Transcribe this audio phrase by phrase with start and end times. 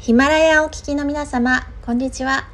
[0.00, 2.48] ヒマラヤをお聞きの皆様、こんにちは。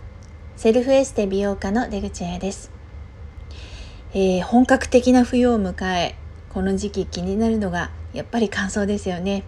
[0.57, 2.73] セルフエステ美容家の出口彩です、
[4.15, 6.17] えー、本格的な冬を迎え、
[6.53, 9.45] この時期気になるのがやっぱり乾燥ですよね。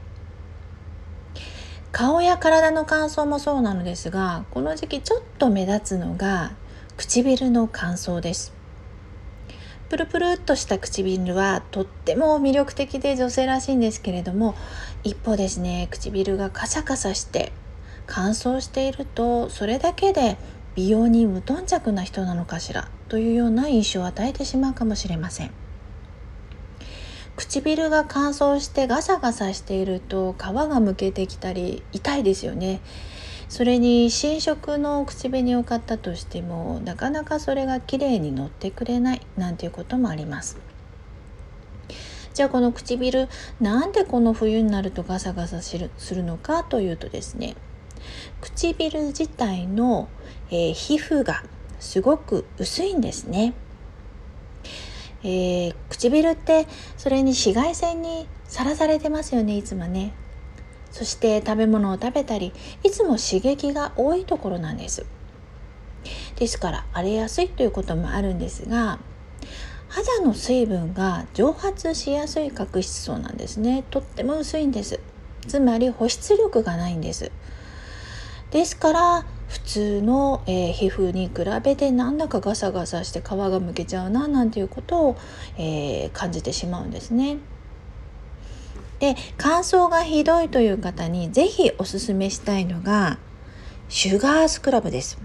[1.91, 6.53] 顔や体の乾燥もそうなのですが、この時期ちょっと目立つのが
[6.97, 8.53] 唇の乾燥です。
[9.89, 14.55] プルプルっとした唇はとっても魅力的で女性らしいんですけれども
[15.03, 17.53] 一方ですね唇がカサカサして
[18.09, 20.37] 乾燥しているとそれだけで
[20.75, 25.51] 美容に無頓着な人なのかしらというような印象を与えてしまうかもしれません。
[27.37, 32.81] 唇が乾燥してガサガサしていると皮がむけてきたり痛いですよね。
[33.49, 40.59] それに新色の口紅を買ったとしてもなかなかそれが綺麗に乗ってくれないなんていうこともあります。
[42.35, 43.29] じゃあこの唇
[43.61, 45.91] なんでこの冬になるとガサガサする
[46.23, 47.57] のかというとですね
[48.41, 50.09] 唇自体の、
[50.51, 51.43] えー、皮膚が
[51.81, 53.55] すごく薄いんですね、
[55.23, 60.13] えー、唇ってそれに紫外線にさらされてますよねいつもね。
[60.91, 65.05] そして食べ物を食べたりいつも刺激が多いところなんです。
[66.37, 68.99] ですから荒れやすいということもあるんですが
[69.89, 73.85] 肌の水分が蒸発しやすい角質層なんですね。
[73.91, 75.01] とっても薄いんです。
[75.47, 77.31] つまり保湿力がないんです。
[78.51, 81.33] ですから普通の、えー、皮膚に比
[81.63, 85.17] べてなんだかガサガサして皮がむけちゃうななんていうことを、
[85.57, 87.39] えー、感じてしまうんですね。
[89.01, 93.19] で乾燥がひどいという方に是非おすすめしたいのが
[93.89, 95.19] シュガースクラブです。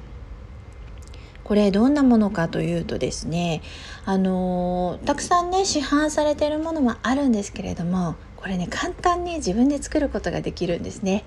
[1.43, 3.61] これどんなものかというとですね
[4.05, 11.25] あのー、たくさんね市販されてるものもあるんですけれどもこれね簡単に自分で作ることができるんですね。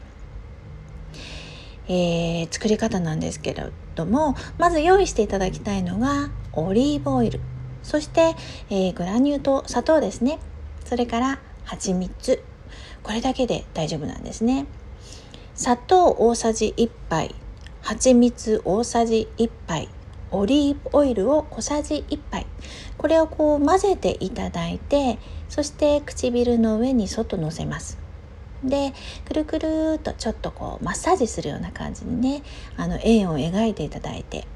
[1.89, 7.41] えー、作り方なんですけれどもまず用意していただきたいのがオリーブオイル。
[7.83, 8.35] そして、
[8.69, 10.39] えー、グラニュー糖砂糖ですね。
[10.85, 12.43] それから蜂蜜。
[13.03, 14.67] これだけで大丈夫なんですね。
[15.55, 17.35] 砂糖大さじ1杯。
[17.83, 19.89] 蜂蜜大さじ1杯。
[20.33, 22.47] オリーブオイルを小さじ1杯。
[22.99, 28.06] これをこう混ぜていただいてそして唇の上にそっとのせます。
[28.69, 28.93] で
[29.25, 32.43] くるくるっとちょっとこうマッサージするような感じにね
[32.77, 34.47] あの円を描いていただいて。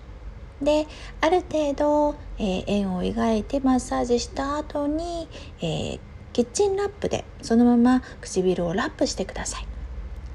[0.63, 0.87] で
[1.23, 5.27] ある程度、えー、円を描いてマッサージした後に、
[5.63, 6.01] えー、
[6.35, 9.67] キッチンラップでそのまま唇をラップしてください。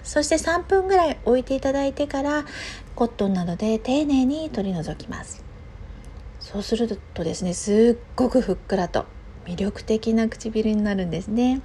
[0.04, 2.46] そして3分ぐらい置いていただいてから
[2.96, 5.44] コットンなどで丁寧に取り除きます。
[6.40, 9.06] そうするとですねすっごくふっくらと
[9.46, 11.62] 魅力的な唇になるんですね。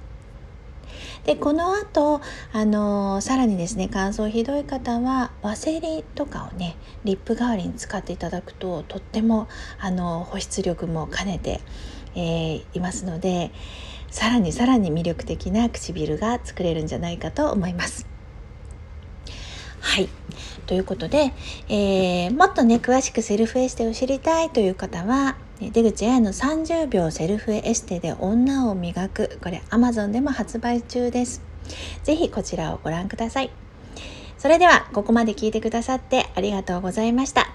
[1.25, 2.21] でこの後
[2.51, 9.47] あのさらにですね乾燥ひどい方はワセリンとかをねリップ代わりに使っていただくととっても
[9.79, 11.61] あの保湿力も兼ねて、
[12.15, 13.51] えー、いますので
[14.09, 18.07] さらにさらに魅力的な唇が作れるんじゃないかと思います。
[19.79, 20.09] はい
[20.67, 21.33] ということで、
[21.67, 25.37] えー、もっとね詳しくセルフエステを知りたいという方は
[25.69, 29.37] 出口彩の30秒セルフエステで女を磨く。
[29.43, 31.43] これ Amazon でも発売中です。
[32.03, 33.51] 是非こちらをご覧ください。
[34.39, 37.53] それではここまで聞いてくださってありがとうございました。